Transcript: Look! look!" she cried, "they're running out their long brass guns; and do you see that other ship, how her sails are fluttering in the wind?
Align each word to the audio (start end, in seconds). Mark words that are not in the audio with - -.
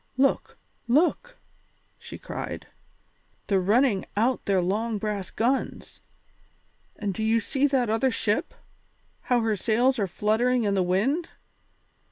Look! 0.17 0.57
look!" 0.87 1.37
she 1.99 2.17
cried, 2.17 2.65
"they're 3.45 3.61
running 3.61 4.07
out 4.17 4.43
their 4.45 4.59
long 4.59 4.97
brass 4.97 5.29
guns; 5.29 5.99
and 6.95 7.13
do 7.13 7.21
you 7.21 7.39
see 7.39 7.67
that 7.67 7.87
other 7.87 8.09
ship, 8.09 8.55
how 9.29 9.41
her 9.41 9.55
sails 9.55 9.99
are 9.99 10.07
fluttering 10.07 10.63
in 10.63 10.73
the 10.73 10.81
wind? 10.81 11.29